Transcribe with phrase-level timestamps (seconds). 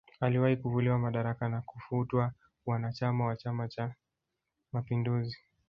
[0.19, 2.31] Aliwahi kuvuliwa madaraka na kufutwa
[2.65, 3.93] uanachama wa chama cha
[4.73, 5.37] mapinduzi